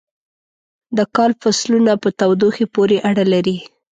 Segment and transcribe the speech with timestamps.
[0.97, 3.57] د کال فصلونه په تودوخې پورې اړه لري.